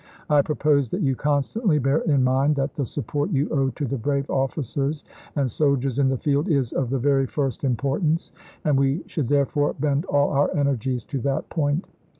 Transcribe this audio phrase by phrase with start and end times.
[0.31, 3.99] I propose that you constantly bear in mind that the support you owe to the
[3.99, 8.31] brave officers and soldiers in the field is of the very first importance,
[8.65, 11.85] and we should therefore bend all our energies to that point."